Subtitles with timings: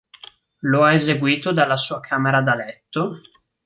[0.61, 3.21] Lo ha eseguito dalla sua camera da letto.